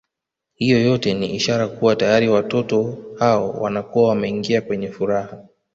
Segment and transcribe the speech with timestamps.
[0.53, 5.43] Hiyo yote ni ishara kuwa tayari watoto hao wanakuwa wameingia kwenye furaha